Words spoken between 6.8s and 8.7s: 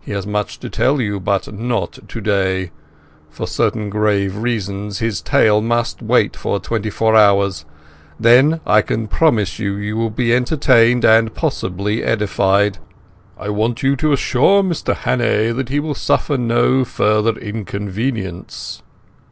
four hours. Then,